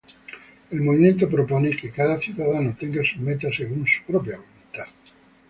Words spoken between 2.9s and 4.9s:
sus metas según su propia voluntad.